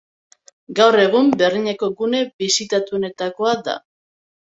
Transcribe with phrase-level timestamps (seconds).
[0.79, 3.81] Gaur egun, Berlineko gune bisitatuenetakoa da.